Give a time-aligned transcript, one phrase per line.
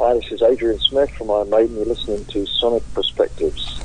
[0.00, 1.74] Hi, this is Adrian Smith from Iron Maiden.
[1.74, 3.80] You're listening to Sonic Perspectives.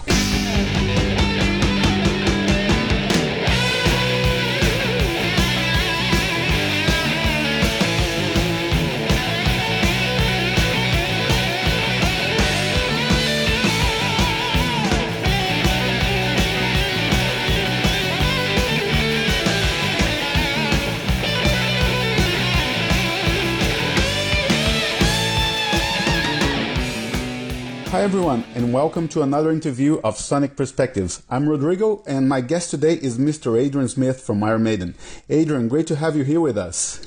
[28.04, 31.24] Hi, everyone, and welcome to another interview of Sonic Perspectives.
[31.30, 33.58] I'm Rodrigo, and my guest today is Mr.
[33.58, 34.96] Adrian Smith from Iron Maiden.
[35.30, 37.00] Adrian, great to have you here with us.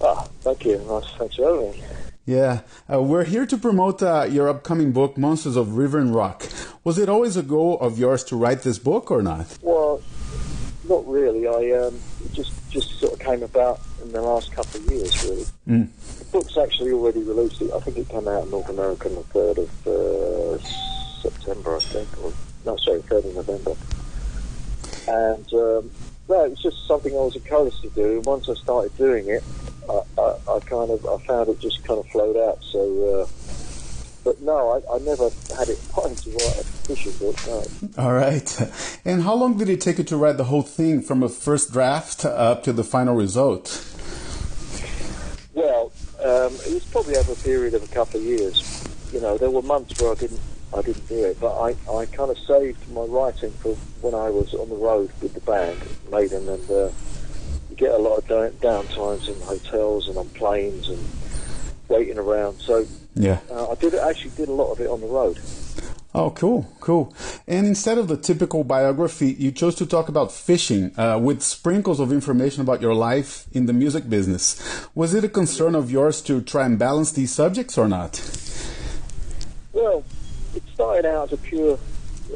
[0.00, 0.78] Ah, thank you.
[0.88, 1.04] Nice.
[1.18, 1.84] Thanks for having me.
[2.24, 2.60] Yeah,
[2.90, 6.48] uh, we're here to promote uh, your upcoming book, Monsters of River and Rock.
[6.82, 9.58] Was it always a goal of yours to write this book or not?
[9.60, 10.00] Well,
[10.88, 11.46] not really.
[11.46, 15.24] I um, it just just sort of came about in the last couple of years,
[15.24, 15.44] really.
[15.68, 15.88] Mm.
[16.18, 17.62] The book's actually already released.
[17.62, 20.58] I think it came out in North America on the third of uh,
[21.20, 22.32] September, I think, or
[22.64, 23.74] no, sorry, third of November.
[25.08, 25.90] And um,
[26.28, 28.16] no, it's just something I was encouraged to do.
[28.16, 29.44] And once I started doing it,
[29.88, 32.62] I, I, I kind of I found it just kind of flowed out.
[32.64, 33.22] So.
[33.22, 33.26] Uh,
[34.24, 37.36] but no, I, I never had it mind to write a fishing book.
[37.46, 38.04] No.
[38.04, 38.70] All right.
[39.06, 41.72] And how long did it take you to write the whole thing from a first
[41.72, 43.97] draft up to the final result?
[45.58, 45.90] Well,
[46.22, 48.62] um, it was probably over a period of a couple of years.
[49.12, 50.40] You know, there were months where I didn't,
[50.72, 54.30] I didn't do it, but I, I kind of saved my writing for when I
[54.30, 55.76] was on the road with the band,
[56.12, 56.90] Maiden, and uh,
[57.70, 61.04] you get a lot of down, downtimes in hotels and on planes and
[61.88, 62.60] waiting around.
[62.60, 62.86] So
[63.16, 63.40] Yeah.
[63.50, 65.40] uh, I did actually did a lot of it on the road.
[66.18, 67.14] Oh, cool, cool.
[67.46, 72.00] And instead of the typical biography, you chose to talk about fishing uh, with sprinkles
[72.00, 74.58] of information about your life in the music business.
[74.96, 78.18] Was it a concern of yours to try and balance these subjects or not?
[79.72, 80.02] Well,
[80.56, 81.78] it started out as a pure,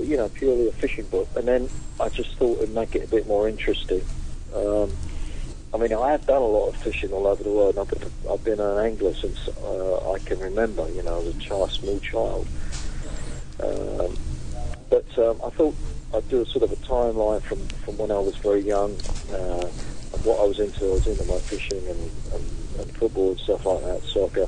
[0.00, 3.08] you know, purely a fishing book, and then I just thought it'd make it a
[3.08, 4.03] bit more interesting.
[4.54, 4.93] Um,
[5.75, 7.76] I mean, I have done a lot of fishing all over the world.
[7.76, 11.38] I've been, I've been an angler since uh, I can remember, you know, as a
[11.41, 12.47] child, small child.
[13.60, 14.16] Um,
[14.90, 15.74] but um, I thought
[16.14, 18.92] I'd do a sort of a timeline from, from when I was very young
[19.32, 19.66] uh,
[20.12, 20.84] and what I was into.
[20.86, 24.46] I was into my fishing and, and, and football and stuff like that, soccer.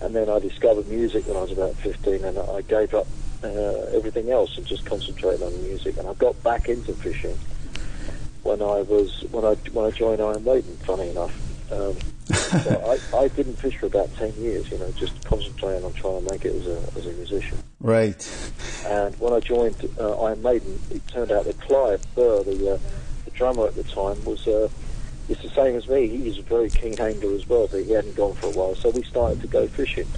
[0.00, 3.06] And then I discovered music when I was about 15 and I gave up
[3.44, 3.48] uh,
[3.94, 5.98] everything else and just concentrated on music.
[5.98, 7.38] And I got back into fishing
[8.42, 10.76] when I was when I when I joined Iron Maiden.
[10.78, 11.34] Funny enough,
[11.72, 11.96] um,
[12.34, 14.70] so I, I didn't fish for about ten years.
[14.70, 17.59] You know, just concentrating on trying to make it as a as a musician.
[17.80, 18.52] Right.
[18.86, 22.78] And when I joined uh, Iron Maiden, it turned out that Clive Burr, the uh,
[23.24, 24.46] the drummer at the time, was.
[24.46, 24.68] Uh,
[25.28, 26.08] it's the same as me.
[26.08, 28.74] He was a very keen angler as well, but he hadn't gone for a while.
[28.74, 30.08] So we started to go fishing,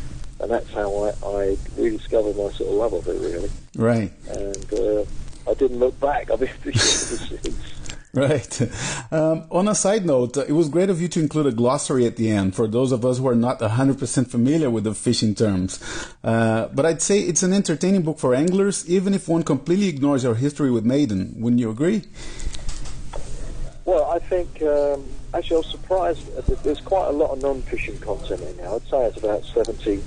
[0.41, 3.50] and that's how I, I rediscovered my sort of love of it, really.
[3.77, 4.11] Right.
[4.31, 5.05] And uh,
[5.50, 6.31] I didn't look back.
[6.31, 7.81] I've been fishing ever since.
[8.15, 8.61] Right.
[9.11, 12.05] Um, on a side note, uh, it was great of you to include a glossary
[12.05, 15.34] at the end for those of us who are not 100% familiar with the fishing
[15.34, 15.81] terms.
[16.23, 20.25] Uh, but I'd say it's an entertaining book for anglers, even if one completely ignores
[20.25, 21.34] your history with Maiden.
[21.39, 22.03] Wouldn't you agree?
[23.87, 27.99] Well, I think um, actually I was surprised that there's quite a lot of non-fishing
[28.00, 28.69] content in there.
[28.69, 30.03] I'd say it's about 70,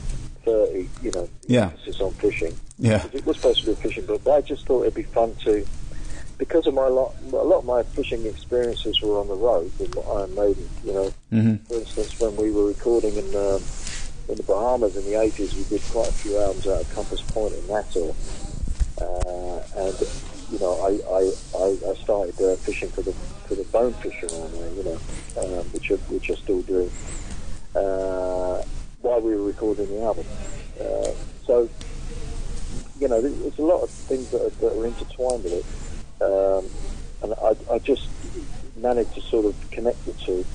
[0.45, 1.63] 30, you know, Yeah.
[1.71, 2.53] emphasis on fishing.
[2.77, 3.03] Yeah.
[3.13, 5.33] It was supposed to be a fishing book, but I just thought it'd be fun
[5.45, 5.65] to,
[6.37, 9.97] because of my lot, a lot of my fishing experiences were on the road with
[9.97, 10.69] Iron Maiden.
[10.83, 11.59] You know, Mhm.
[11.67, 13.63] for instance, when we were recording in um,
[14.27, 17.21] in the Bahamas in the 80s, we did quite a few albums out of Compass
[17.21, 18.13] Point in Nassau,
[19.01, 19.95] uh, and
[20.51, 21.31] you know, I I,
[21.63, 23.13] I, I started uh, fishing for the
[23.47, 24.99] for the bonefish around there, you know,
[25.59, 26.89] um, which I, which I still do.
[27.75, 28.61] Uh,
[29.01, 30.25] while we were recording the album,
[30.81, 31.11] uh,
[31.45, 31.69] so
[32.99, 35.65] you know, there's there's a lot of things that are, that are intertwined with it,
[36.21, 36.65] um,
[37.23, 38.07] and I, I just
[38.77, 40.45] managed to sort of connect the two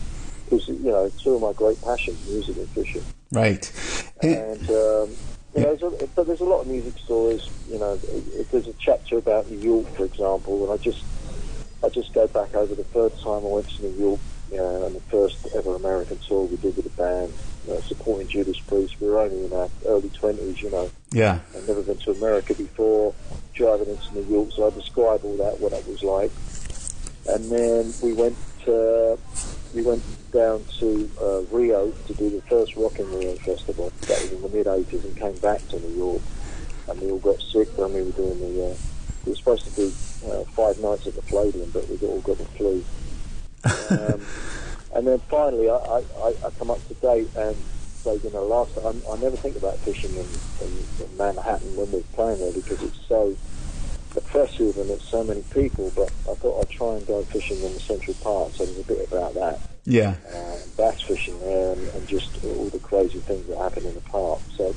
[0.45, 3.73] because you know two of my great passions, music and fishing, Right.
[4.23, 5.17] And, um,
[5.55, 7.49] you know, there's a, but there's a lot of music stories.
[7.69, 11.03] You know, if there's a chapter about New York, for example, and I just
[11.85, 14.21] I just go back over the third time I went to New York,
[14.51, 17.33] you know, and the first ever American tour we did with the band,
[17.67, 19.01] you know, supporting Judas Priest.
[19.01, 20.91] We were only in our early twenties, you know.
[21.13, 21.41] yeah.
[21.57, 23.15] I'd never been to America before,
[23.61, 26.33] driving into New York, so I describe all that, what it was like.
[27.29, 28.37] And then we went
[28.67, 29.17] uh,
[29.75, 30.03] we went
[30.33, 33.93] down to uh, Rio to do the first Rock in Rio festival.
[34.09, 36.23] That was in the mid 80s and came back to New York.
[36.89, 38.71] And we all got sick when we were doing the.
[38.71, 38.75] Uh,
[39.27, 39.93] we were supposed to do
[40.31, 42.83] uh, five nights at the Palladium, but we all got the flu.
[43.91, 44.21] Um,
[44.95, 47.57] and then finally, I, I, I- I come up to date and
[48.05, 50.27] like you know, last I, I never think about fishing in,
[50.67, 53.37] in, in Manhattan when we're playing there because it's so
[54.17, 55.93] oppressive and it's so many people.
[55.95, 58.85] But I thought I'd try and go fishing in the Central Park, so there's a
[58.85, 59.61] bit about that.
[59.85, 60.15] Yeah.
[60.33, 64.01] Uh, bass fishing there and, and just all the crazy things that happen in the
[64.03, 64.41] park.
[64.57, 64.75] So,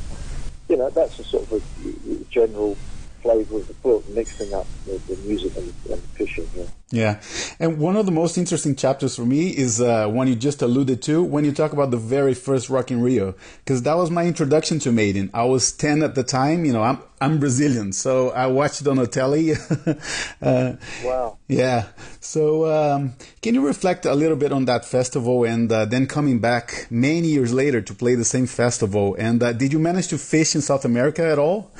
[0.69, 2.78] you know, that's a sort of a, a general
[3.24, 6.48] flavour of the book, mixing up the, the music and, and fishing.
[6.56, 6.66] Yeah.
[6.94, 7.22] Yeah,
[7.60, 11.02] and one of the most interesting chapters for me is uh, one you just alluded
[11.04, 13.34] to when you talk about the very first Rock in Rio,
[13.66, 15.31] because that was my introduction to Maiden.
[15.34, 16.66] I was ten at the time.
[16.66, 19.54] You know, I'm I'm Brazilian, so I watched Donatelli.
[20.44, 20.74] uh,
[21.04, 21.38] wow.
[21.48, 21.88] Yeah.
[22.19, 26.38] So, um, can you reflect a little bit on that festival, and uh, then coming
[26.38, 29.16] back many years later to play the same festival?
[29.18, 31.72] And uh, did you manage to fish in South America at all?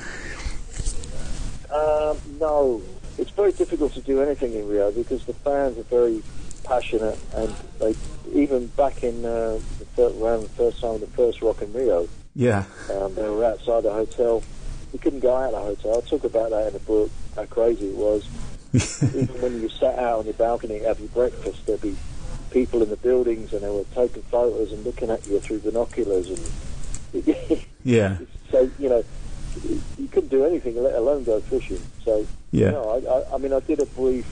[1.74, 2.82] Um, no,
[3.18, 6.22] it's very difficult to do anything in Rio because the fans are very
[6.62, 7.94] passionate, and they
[8.32, 11.72] even back in uh, the third, around the first time of the first Rock in
[11.72, 14.42] Rio, yeah, um, they were outside the hotel.
[14.92, 16.02] We couldn't go out of the hotel.
[16.04, 17.10] I talk about that in the book.
[17.34, 18.24] How crazy it was.
[19.04, 21.96] even when you sat out on your balcony your breakfast, there'd be
[22.50, 26.28] people in the buildings, and they were taking photos and looking at you through binoculars,
[26.30, 27.24] and
[27.84, 28.18] yeah.
[28.50, 29.04] So you know,
[29.98, 31.80] you couldn't do anything, let alone go fishing.
[32.04, 34.26] So yeah, know, I, I, I mean, I did a brief.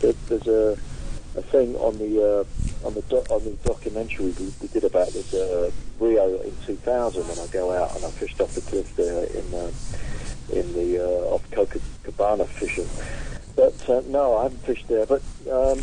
[0.00, 0.72] There's a,
[1.36, 2.44] a thing on the
[2.82, 6.52] uh, on the do, on the documentary we, we did about this uh, Rio in
[6.66, 9.70] 2000 when I go out and I fished off the cliff there in uh,
[10.52, 12.88] in the uh, off Copacabana fishing.
[13.54, 15.06] But uh, no, I haven't fished there.
[15.06, 15.80] But um,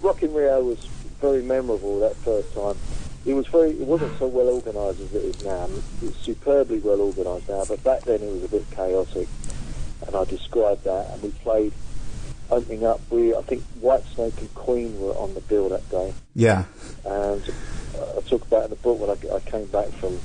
[0.00, 0.86] Rock in Rio was
[1.20, 2.76] very memorable that first time
[3.26, 5.68] it was very it wasn't so well organised as it is now.
[6.00, 9.28] It's superbly well organised now, but back then it was a bit chaotic,
[10.06, 11.10] and I described that.
[11.10, 11.72] And we played
[12.50, 13.00] opening up.
[13.10, 16.14] We I think Whitesnake and Queen were on the bill that day.
[16.36, 16.64] Yeah,
[17.04, 17.42] and
[17.98, 20.18] uh, I talk about in the book when I, I came back from.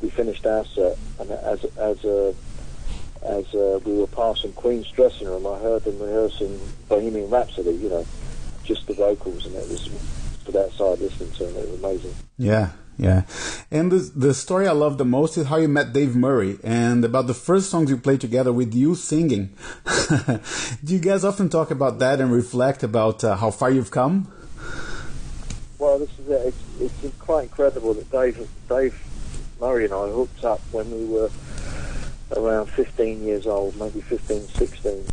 [0.00, 2.34] We finished our set, and as as a
[3.22, 6.58] as uh, we were passing Queen's dressing room, I heard them rehearsing
[6.88, 7.72] Bohemian Rhapsody.
[7.72, 8.06] You know,
[8.62, 9.90] just the vocals, and it was
[10.48, 11.56] stood outside listening to them.
[11.56, 12.14] It was amazing.
[12.36, 13.22] Yeah, yeah.
[13.70, 17.04] And the the story I love the most is how you met Dave Murray and
[17.04, 19.50] about the first songs you played together with you singing.
[20.84, 24.32] Do you guys often talk about that and reflect about uh, how far you've come?
[25.78, 26.54] Well, this is it.
[26.80, 28.96] It's, it's quite incredible that Dave Dave
[29.60, 31.30] Murray and I hooked up when we were
[32.36, 35.04] around 15 years old, maybe 15, 16.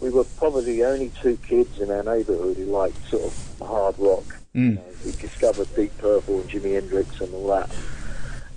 [0.00, 3.98] We were probably the only two kids in our neighbourhood who liked sort of hard
[3.98, 4.36] rock.
[4.56, 4.70] Mm.
[4.70, 7.70] You know, we discovered Deep Purple and Jimi Hendrix and all that,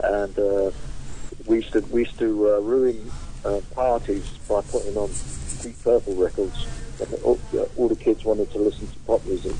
[0.01, 0.72] and uh,
[1.46, 3.12] we used to we used to uh, ruin
[3.44, 5.10] uh, parties by putting on
[5.62, 6.68] Deep Purple records.
[7.01, 7.40] And all,
[7.78, 9.56] all, the kids wanted to listen to pop music,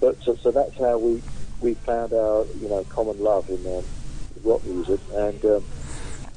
[0.00, 1.22] but so, so that's how we
[1.60, 3.84] we found our you know common love in um,
[4.44, 5.44] rock music and.
[5.44, 5.64] Um,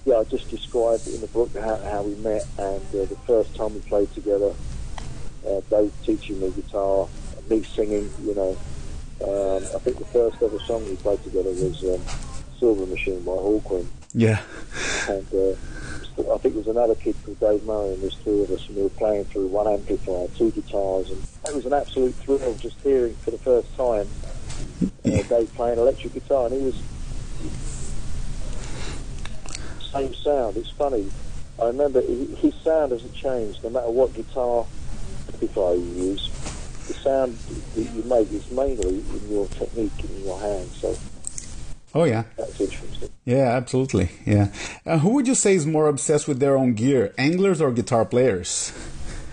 [0.04, 3.56] yeah, I just described in the book how, how we met and uh, the first
[3.56, 4.52] time we played together.
[5.48, 7.08] Uh, Dave teaching me guitar,
[7.48, 8.58] me singing, you know.
[9.24, 12.02] Um, I think the first ever song we played together was um,
[12.60, 13.88] Silver Machine by Hawkwind.
[14.14, 14.42] Yeah.
[15.08, 15.52] And uh,
[16.34, 18.78] I think there was another kid called Dave Murray, and there's three of us, and
[18.78, 22.80] we were playing through one amplifier, two guitars, and it was an absolute thrill just
[22.82, 24.08] hearing for the first time
[25.06, 26.82] uh, Dave playing electric guitar, and he was
[29.92, 30.58] same sound.
[30.58, 31.12] It's funny.
[31.62, 34.66] I remember his sound hasn't changed no matter what guitar
[35.28, 36.31] amplifier you use.
[36.92, 37.38] The sound
[37.76, 40.76] that you make is mainly in your technique in your hands.
[40.76, 40.94] So.
[41.96, 43.08] Oh yeah, that's interesting.
[43.24, 44.12] Yeah, absolutely.
[44.26, 44.52] Yeah.
[44.86, 48.04] Uh, who would you say is more obsessed with their own gear, anglers or guitar
[48.04, 48.74] players?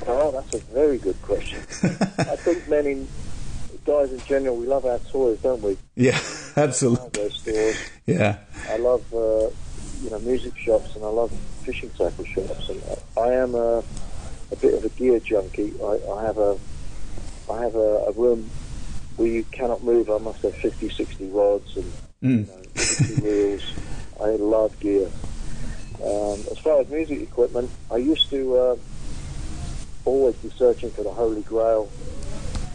[0.06, 1.58] Oh, that's a very good question.
[2.18, 3.08] I think many
[3.84, 5.76] guys in general, we love our toys, don't we?
[5.96, 6.20] Yeah,
[6.56, 7.74] absolutely.
[8.06, 8.38] Yeah.
[8.68, 9.50] I love uh,
[10.02, 11.32] you know music shops and I love
[11.64, 12.80] fishing tackle shops and
[13.16, 13.82] I am a,
[14.52, 15.74] a bit of a gear junkie.
[15.82, 16.56] I, I have a
[17.50, 18.48] I have a, a, room
[19.16, 20.10] where you cannot move.
[20.10, 22.46] I must have 50, 60 rods and mm.
[22.46, 23.72] you know, reels.
[24.20, 25.08] I love gear.
[26.02, 28.76] Um, as far as music equipment, I used to uh,
[30.04, 31.90] always be searching for the holy grail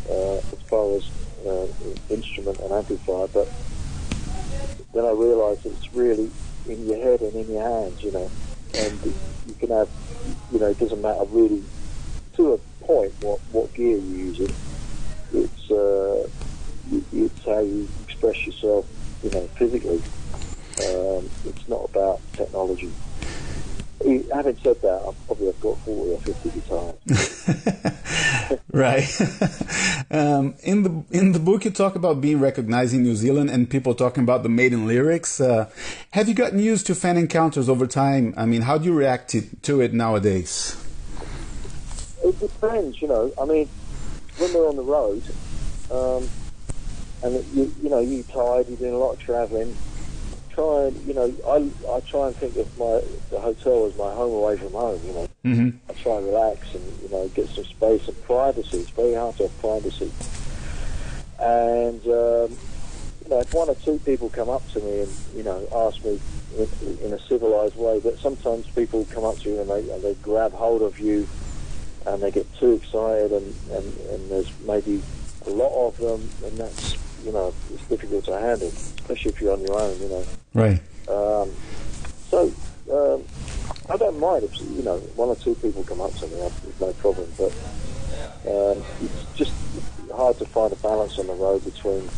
[0.10, 1.10] uh, as far as
[1.48, 1.68] uh,
[2.10, 3.50] instrument and amplifier, but
[4.94, 6.30] then I realised it's really
[6.68, 8.30] in your head and in your hands, you know.
[8.76, 9.00] And
[9.48, 9.90] you can have,
[10.52, 11.64] you know, it doesn't matter really
[12.36, 14.54] to a point what, what gear you use it.
[15.34, 16.28] It's, uh,
[17.12, 18.86] it's how you express yourself,
[19.24, 20.02] you know, physically.
[20.86, 22.92] Um, it's not about technology.
[24.34, 27.94] Having said that, I've probably have got 40 or 50 guitars.
[28.74, 29.04] Right.
[30.12, 33.70] um, in the in the book, you talk about being recognized in New Zealand and
[33.70, 35.40] people talking about the Maiden lyrics.
[35.40, 35.70] Uh,
[36.10, 38.34] have you gotten used to fan encounters over time?
[38.36, 40.76] I mean, how do you react to, to it nowadays?
[42.24, 43.32] It depends, you know.
[43.40, 43.68] I mean,
[44.38, 45.24] when we're on the road,
[45.92, 46.28] um,
[47.22, 49.76] and you you know you're tired, you're doing a lot of travelling.
[50.52, 54.14] Try and you know I I try and think of my the hotel as my
[54.14, 55.02] home away from home.
[55.06, 55.78] You know, mm-hmm.
[55.90, 58.78] I try and relax and you know get some space and privacy.
[58.78, 60.12] It's very hard to have privacy.
[61.40, 62.58] And um,
[63.24, 66.04] you know, if one or two people come up to me and you know ask
[66.06, 66.22] me
[66.58, 70.04] in, in a civilized way, but sometimes people come up to you and they and
[70.04, 71.28] they grab hold of you
[72.06, 75.04] and they get too excited and, and, and there's maybe
[75.46, 79.54] a lot of them and that's you know it's difficult to handle especially if you're
[79.54, 80.82] on your own you know Right.
[81.08, 81.52] um,
[82.30, 82.54] so
[82.92, 83.24] um,
[83.90, 86.36] I don't mind if you know one or two people come up to me
[86.68, 87.54] it's no problem but
[88.46, 89.54] um, it's just
[90.14, 92.10] hard to find a balance on the road between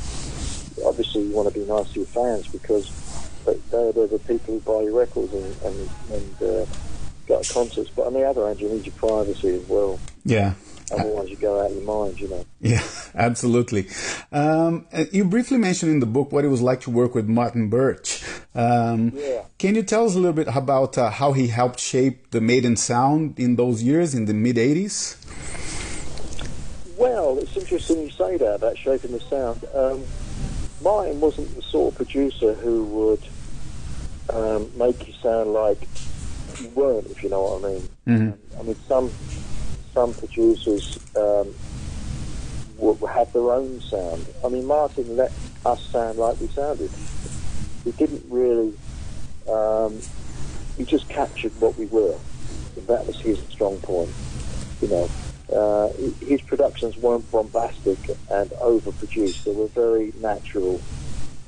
[0.85, 2.91] obviously you want to be nice to your fans because
[3.45, 6.65] they- they're, they're the people who buy your records and, and, and uh,
[7.27, 10.53] go to concerts but on the other hand you need your privacy as well Yeah.
[10.91, 12.83] otherwise you go out of your mind you know Yeah,
[13.15, 13.87] absolutely.
[14.31, 17.27] Um, uh, you briefly mentioned in the book what it was like to work with
[17.27, 18.23] Martin Birch.
[18.55, 19.43] Um, Yeah.
[19.57, 22.75] Can you tell us a little bit about uh, how he helped shape the Maiden
[22.75, 25.17] sound in those years, in the mid 80s?
[26.97, 29.63] Well, it's interesting you say that about shaping the sound.
[29.73, 30.03] Um,
[30.81, 33.23] Martin wasn't the sort of producer who would
[34.29, 35.79] um, make you sound like
[36.59, 37.89] you weren't, if you know what I mean.
[38.07, 38.37] Mhm.
[38.59, 39.11] I mean, some
[39.93, 41.53] some producers um,
[42.77, 44.25] will have their own sound.
[44.43, 45.31] I mean, Martin let
[45.65, 46.91] us sound like we sounded.
[47.83, 48.73] He didn't really.
[49.49, 50.01] Um,
[50.77, 52.15] he just captured what we were.
[52.87, 54.13] That was his strong point.
[54.81, 55.11] You know,
[55.55, 57.97] uh, his productions weren't bombastic
[58.29, 59.43] and overproduced.
[59.45, 60.81] They were very natural.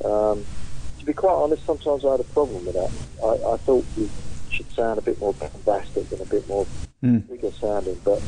[0.05, 0.45] Um,
[0.99, 2.91] to be quite honest, sometimes I had a problem with that.
[3.23, 4.09] I, I thought we
[4.57, 6.65] should sound a bit more bombastic and a bit more
[7.03, 7.27] Mm.
[7.29, 8.19] bigger sounding, but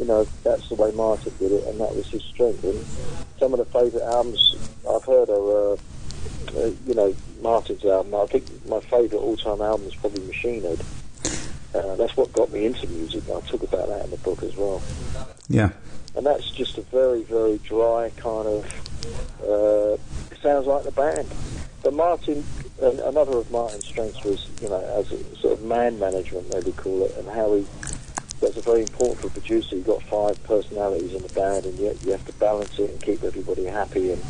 [0.00, 2.64] you know that's the way Martin did it, and that was his strength.
[2.64, 2.84] And
[3.38, 4.56] some of the favourite albums
[4.88, 5.76] I've heard are, uh,
[6.58, 8.16] uh, you know, Martin's album.
[8.16, 10.80] I think my favourite all-time album is probably Machine Head.
[11.72, 13.22] Uh, that's what got me into music.
[13.30, 14.82] I talk about that in the book as well
[15.48, 15.70] Yeah.
[16.16, 18.64] and that's just a very, very dry kind of.
[19.48, 19.96] Uh,
[20.42, 21.28] sounds like the band.
[21.84, 22.42] But Martin,
[22.82, 26.72] an another of Martin's strengths was, you know, as a sort of man management, maybe
[26.72, 27.66] call it, and how he.
[28.40, 29.76] That's a very important for a producer.
[29.76, 33.02] You've got five personalities in the band, and yet you have to balance it and
[33.02, 34.22] keep everybody happy and,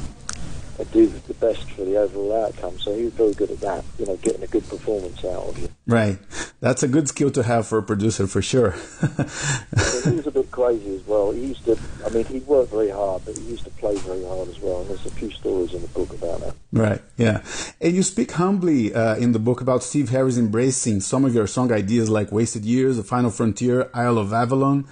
[0.80, 2.76] and do the best for the overall outcome.
[2.80, 3.85] So he was very good at that.
[4.00, 5.69] You know, getting a good performance out of you.
[5.91, 6.19] Right.
[6.61, 8.71] That's a good skill to have for a producer, for sure.
[10.05, 11.33] He was a bit crazy as well.
[11.33, 14.25] He used to, I mean, he worked very hard, but he used to play very
[14.25, 14.83] hard as well.
[14.83, 16.55] And there's a few stories in the book about that.
[16.73, 17.43] Right, yeah.
[17.81, 21.49] And you speak humbly uh, in the book about Steve Harris embracing some of your
[21.49, 24.87] song ideas like Wasted Years, The Final Frontier, Isle of Avalon.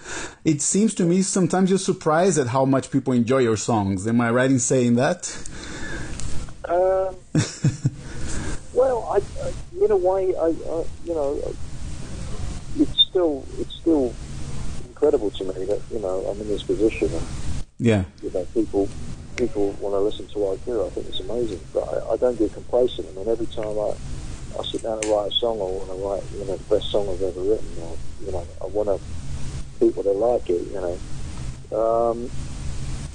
[0.45, 4.09] It seems to me sometimes you're surprised at how much people enjoy your songs.
[4.09, 5.31] Am I right in saying that?
[6.65, 7.15] Um,
[8.75, 11.55] well, I, I, in a way, I, I, you know,
[12.79, 14.15] it's still it's still
[14.87, 17.27] incredible to me that you know I'm in this position and
[17.79, 18.89] Yeah, you know people
[19.37, 20.85] people want to listen to what I do.
[20.85, 23.07] I think it's amazing, but I, I don't get complacent.
[23.09, 23.95] I mean, every time I
[24.59, 26.91] I sit down to write a song, I want to write you know the best
[26.91, 27.69] song I've ever written.
[27.83, 29.01] Or, you know, I want to
[29.79, 30.63] people to like it.
[30.73, 30.97] You know,
[31.79, 32.31] um,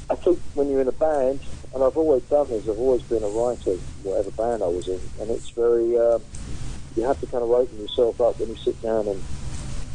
[0.09, 1.39] I think when you're in a band,
[1.73, 3.71] and I've always done this, I've always been a writer,
[4.03, 6.21] whatever band I was in, and it's very, um,
[6.95, 9.21] you have to kind of open yourself up when you sit down and,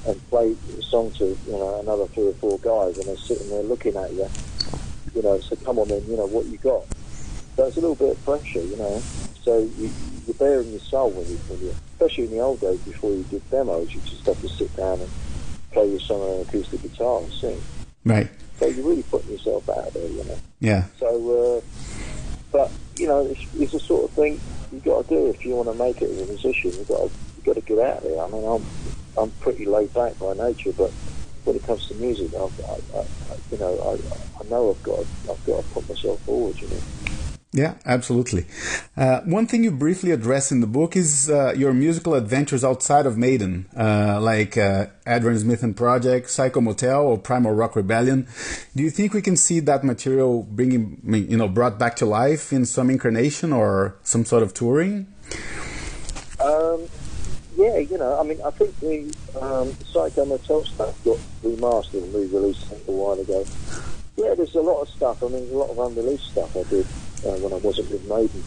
[0.06, 3.48] and play a song to, you know, another three or four guys, and they're sitting
[3.50, 4.28] there looking at you,
[5.14, 6.82] you know, so come on then, you know, what you got.
[7.56, 9.02] So it's a little bit of pressure, you know.
[9.42, 9.90] So you,
[10.26, 13.24] you're bearing your soul when you, when you, especially in the old days before you
[13.24, 15.10] did demos, you just have to sit down and
[15.72, 17.60] play your song on an acoustic guitar and sing.
[18.04, 18.28] right.
[18.58, 20.38] So you're really putting yourself out there, you know.
[20.60, 21.60] Yeah, So, uh,
[22.50, 24.40] but you know, it's, it's the sort of thing
[24.70, 26.72] you got to do if you want to make it as a musician.
[26.78, 28.22] You got to you got to get out there.
[28.22, 28.66] I mean, I'm
[29.18, 30.92] I'm pretty laid back by nature, but
[31.44, 33.02] when it comes to music, I've, I, I,
[33.50, 36.56] you know, I, I know I've got to, I've got to put myself forward.
[36.60, 36.82] You know.
[37.52, 38.44] Yeah, absolutely.
[38.94, 43.06] Uh, one thing you briefly address in the book is uh, your musical adventures outside
[43.06, 48.28] of Maiden, uh, like uh, Adrian Smith and Project, Psycho Motel, or Primal Rock Rebellion.
[48.76, 52.52] Do you think we can see that material bringing, you know, brought back to life
[52.52, 55.06] in some incarnation or some sort of touring?
[56.40, 56.86] Um,
[57.56, 62.14] yeah, you know, I mean, I think the um, Psycho Motel stuff got remastered and
[62.14, 63.42] re-released a while ago.
[64.18, 65.22] Yeah, there's a lot of stuff.
[65.22, 66.86] I mean, a lot of unreleased stuff I did
[67.24, 68.42] uh, when I wasn't with Maiden.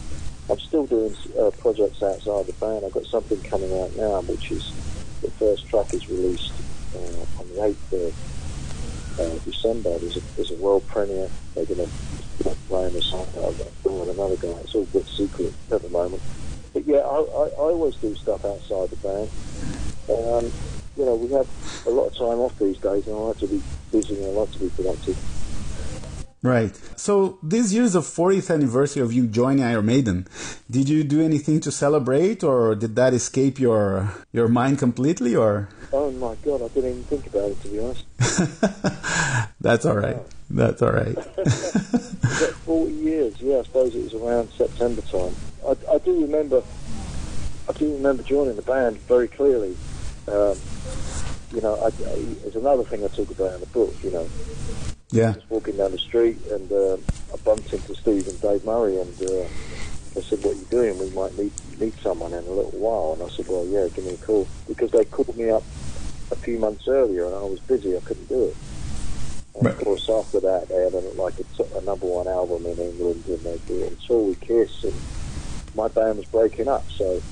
[0.50, 2.84] I'm still doing uh, projects outside the band.
[2.84, 4.72] I've got something coming out now, which is
[5.22, 6.52] the first track is released
[6.94, 9.98] uh, on the 8th of uh, December.
[9.98, 11.28] There's a, there's a world premiere.
[11.54, 13.26] They're going to play in the song
[13.84, 14.60] with another guy.
[14.62, 16.22] It's all a bit secret at the moment.
[16.72, 19.30] But yeah, I, I, I always do stuff outside the band.
[20.08, 20.52] Um,
[20.96, 21.48] you know, we have
[21.86, 24.40] a lot of time off these days, and I like to be busy and I
[24.40, 25.31] like to be productive.
[26.42, 26.74] Right.
[26.96, 30.26] So this year is the 40th anniversary of you joining Iron Maiden.
[30.68, 35.36] Did you do anything to celebrate, or did that escape your your mind completely?
[35.36, 38.04] Or oh my god, I didn't even think about it to be honest.
[39.60, 40.18] That's all right.
[40.50, 41.14] That's all right.
[42.66, 43.40] 40 years.
[43.40, 45.36] Yeah, I suppose it was around September time.
[45.64, 46.64] I, I do remember.
[47.68, 49.76] I do remember joining the band very clearly.
[50.26, 50.58] Um,
[51.54, 53.94] you know, I, I, there's another thing I talk about in the book.
[54.02, 54.28] You know,
[55.12, 55.32] yeah.
[55.32, 56.96] Just walking down the street and uh,
[57.32, 59.46] I bumped into Steve and Dave Murray and uh,
[60.14, 60.98] they said, what are you doing?
[60.98, 63.12] We might need, need someone in a little while.
[63.14, 64.48] And I said, well, yeah, give me a call.
[64.66, 65.62] Because they called me up
[66.30, 67.96] a few months earlier and I was busy.
[67.96, 68.56] I couldn't do it.
[69.54, 72.78] And of course, after that, they had a, like a, a number one album in
[72.78, 74.94] England and they did Until We Kiss and
[75.74, 76.84] my band was breaking up.
[76.90, 77.22] So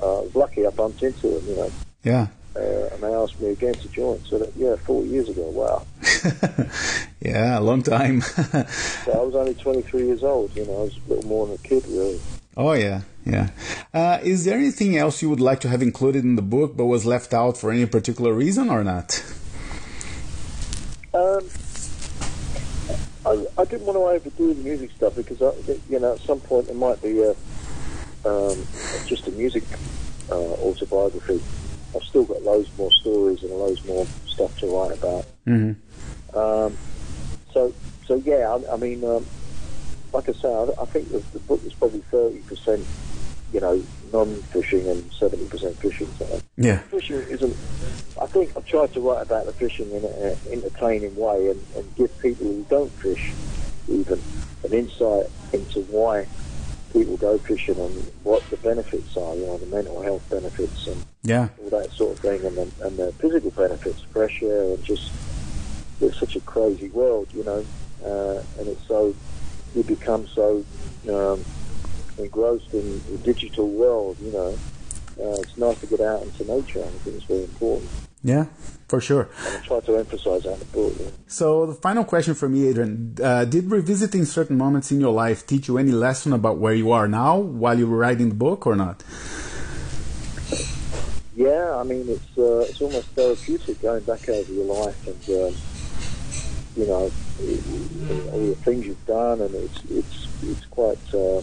[0.00, 1.72] uh, I was lucky I bumped into them, you know.
[2.02, 2.26] Yeah.
[2.54, 2.60] Uh,
[2.92, 4.22] and they asked me again to join.
[4.24, 5.48] So that, yeah, four years ago.
[5.50, 5.86] Wow.
[7.20, 8.20] yeah, a long time.
[8.20, 10.54] so I was only 23 years old.
[10.54, 12.20] You know, I was a little more than a kid, really.
[12.54, 13.48] Oh yeah, yeah.
[13.94, 16.84] Uh, is there anything else you would like to have included in the book, but
[16.84, 19.24] was left out for any particular reason, or not?
[21.14, 21.48] Um,
[23.24, 25.52] I, I didn't want to overdo the music stuff because I,
[25.88, 27.30] you know at some point there might be a
[28.26, 28.62] um,
[29.06, 29.64] just a music
[30.30, 31.40] uh, autobiography
[31.94, 35.26] I've still got loads more stories and loads more stuff to write about.
[35.46, 36.38] Mm-hmm.
[36.38, 36.76] Um,
[37.52, 37.72] so,
[38.06, 39.26] so yeah, I, I mean, um,
[40.12, 42.86] like I say, I, I think the, the, book is probably thirty percent,
[43.52, 43.82] you know,
[44.12, 46.08] non-fishing and seventy percent fishing.
[46.18, 47.56] So yeah, fishing isn't.
[48.20, 51.96] I think I've tried to write about the fishing in an entertaining way and, and
[51.96, 53.32] give people who don't fish
[53.88, 54.20] even
[54.64, 56.26] an insight into why
[56.92, 61.04] people go fishing and what the benefits are, you know, the mental health benefits and
[61.22, 64.84] yeah, all that sort of thing, and the, and the physical benefits, fresh air, and
[64.84, 65.10] just
[66.00, 67.64] it's such a crazy world, you know,
[68.04, 69.14] uh, and it's so
[69.74, 70.64] you become so
[71.08, 71.44] um,
[72.18, 74.58] engrossed in the digital world, you know.
[75.20, 76.82] Uh, it's nice to get out into nature.
[76.82, 77.88] I think it's very important.
[78.24, 78.46] Yeah,
[78.86, 79.28] for sure.
[79.44, 80.94] I try to emphasize that in the book.
[80.98, 81.06] Yeah.
[81.26, 85.44] So, the final question for me, Adrian uh, Did revisiting certain moments in your life
[85.44, 88.64] teach you any lesson about where you are now while you were writing the book
[88.64, 89.02] or not?
[91.34, 95.54] Yeah, I mean, it's uh, it's almost therapeutic going back over your life and, um,
[96.76, 97.10] you know,
[98.32, 101.40] all the things you've done, and it's it's it's quite uh,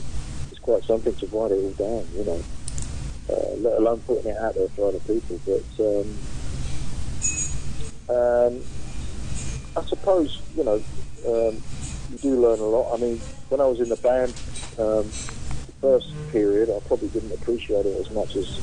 [0.50, 2.42] it's quite something to write it all down, you know.
[3.30, 5.39] Uh, let alone putting it out there for other people.
[5.46, 6.18] But um,
[8.10, 8.62] um,
[9.76, 10.84] I suppose you know
[11.28, 11.62] um,
[12.12, 12.93] you do learn a lot.
[12.93, 14.34] I mean, when I was in the band,
[14.78, 15.12] um,
[15.67, 18.60] the first period, I probably didn't appreciate it as much as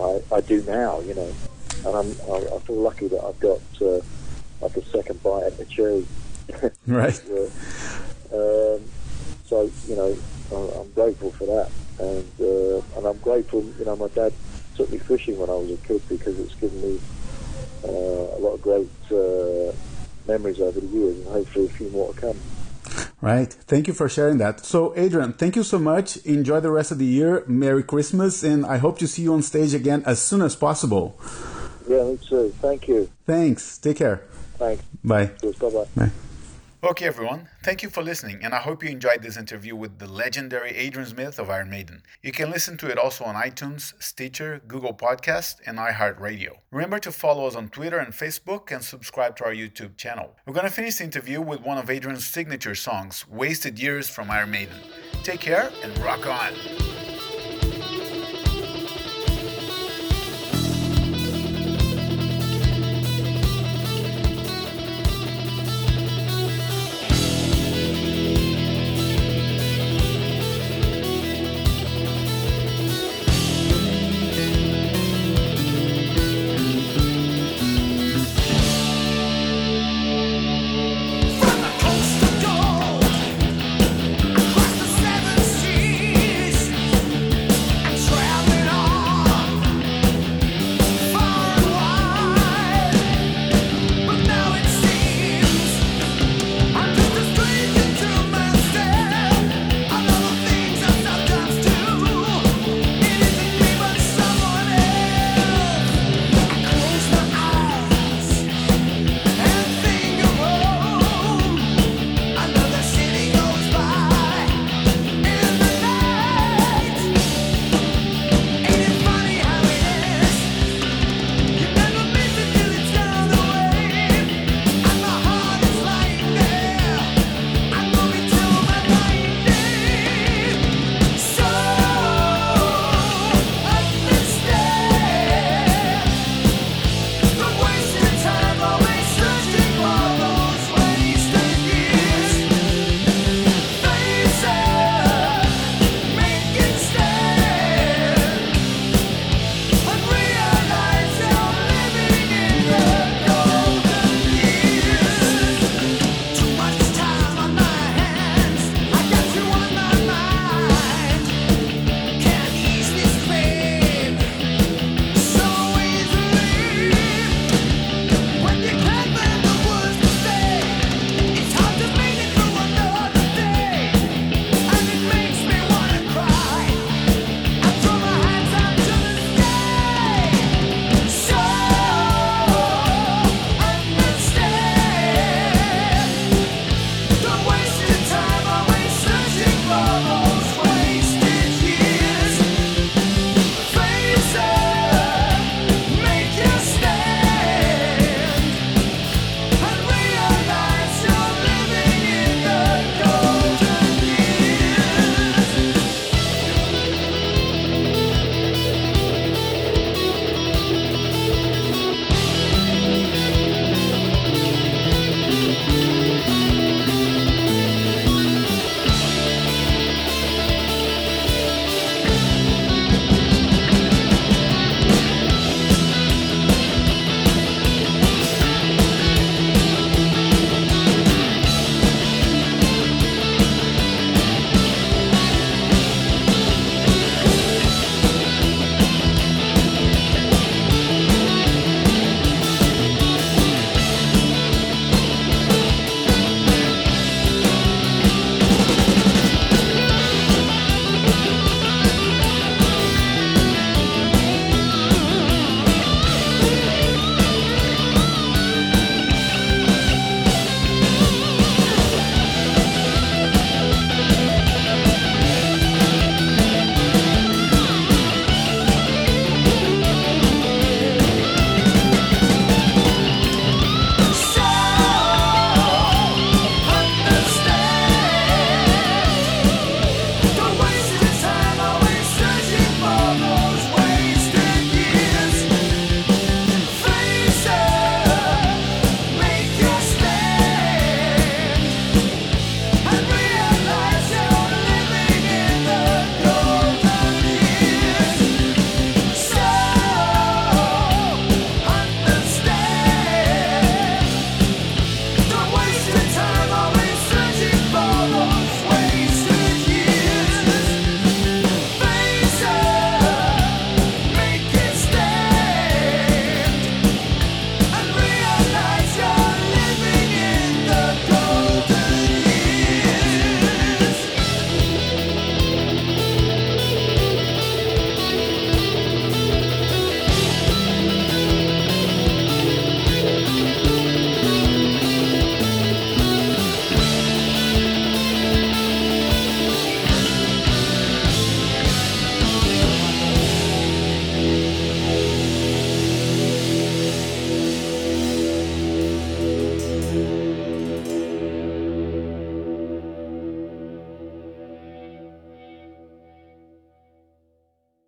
[0.00, 1.00] I, I do now.
[1.00, 1.34] You know,
[1.84, 4.00] and I'm, I, I feel lucky that I've got uh,
[4.60, 6.06] like a second bite at the cherry.
[6.86, 7.20] right.
[8.32, 8.80] um,
[9.48, 10.16] so you know,
[10.52, 13.62] I'm grateful for that, and uh, and I'm grateful.
[13.78, 14.32] You know, my dad
[14.76, 17.00] took me fishing when I was a kid because it's given me
[17.88, 19.72] uh, a lot of great uh,
[20.26, 22.36] memories over the years, and hopefully a few more to come.
[23.20, 23.52] Right.
[23.52, 24.64] Thank you for sharing that.
[24.64, 26.18] So, Adrian, thank you so much.
[26.18, 27.44] Enjoy the rest of the year.
[27.46, 31.18] Merry Christmas, and I hope to see you on stage again as soon as possible.
[31.88, 32.54] Yeah, me too.
[32.60, 33.10] Thank you.
[33.26, 33.78] Thanks.
[33.78, 34.22] Take care.
[34.58, 34.82] Thanks.
[35.04, 35.30] Bye.
[35.40, 35.84] Bye-bye.
[35.96, 36.10] Bye.
[36.84, 37.48] Okay, everyone.
[37.64, 41.08] Thank you for listening, and I hope you enjoyed this interview with the legendary Adrian
[41.08, 42.02] Smith of Iron Maiden.
[42.22, 46.58] You can listen to it also on iTunes, Stitcher, Google Podcast, and iHeartRadio.
[46.70, 50.36] Remember to follow us on Twitter and Facebook and subscribe to our YouTube channel.
[50.46, 54.30] We're going to finish the interview with one of Adrian's signature songs, Wasted Years from
[54.30, 54.76] Iron Maiden.
[55.22, 56.95] Take care and rock on!